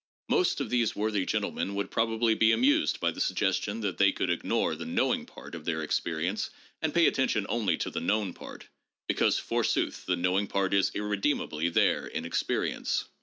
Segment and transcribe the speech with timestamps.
[0.29, 4.31] Most of these worthy gentlemen would probably be amused by the suggestion that they could
[4.31, 6.49] ignore the knowing part of their experience
[6.81, 8.67] and pay attention only to the known part,
[9.07, 13.09] because forsooth the knowing part is irremedi ably there in experience.